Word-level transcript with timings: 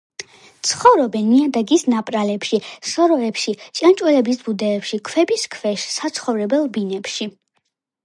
ცხოვრობენ 0.69 1.27
ნიადაგის 1.33 1.83
ნაპრალებში, 1.95 2.61
სოროებში, 2.93 3.55
ჭიანჭველების 3.81 4.43
ბუდეებში, 4.49 5.03
ქვების 5.13 5.49
ქვეშ, 5.57 5.89
საცხოვრებელ 6.01 6.71
ბინებში. 6.79 7.35